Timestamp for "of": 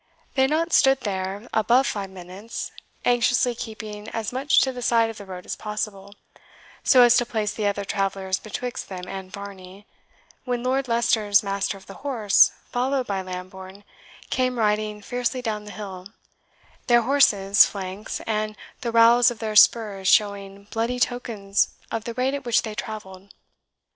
5.11-5.17, 11.77-11.85, 19.29-19.37, 21.91-22.05